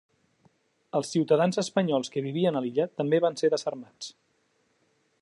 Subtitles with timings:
[0.99, 4.13] Els ciutadans espanyols que vivien a l'illa també van ser desarmats.